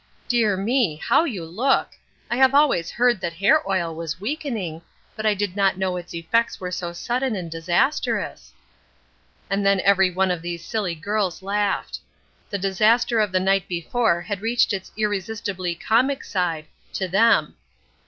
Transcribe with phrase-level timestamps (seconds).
[0.27, 0.95] Dear me!
[0.95, 1.89] how you look!
[2.31, 4.81] I have always heard that hair oil was weakening,
[5.15, 8.51] but I did not know its effects were so sudden and disastrous!"
[9.47, 11.99] And then every one of these silly girls laughed.
[12.49, 17.55] The disaster of the night before had reached its irresistibly comic side to them.